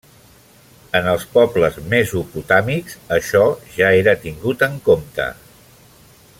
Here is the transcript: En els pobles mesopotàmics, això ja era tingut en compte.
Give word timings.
En 0.99 1.09
els 1.11 1.25
pobles 1.35 1.77
mesopotàmics, 1.91 2.97
això 3.19 3.45
ja 3.77 3.93
era 4.01 4.19
tingut 4.27 4.65
en 4.71 4.81
compte. 4.91 5.33